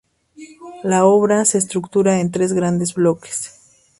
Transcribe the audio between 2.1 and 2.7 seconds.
en tres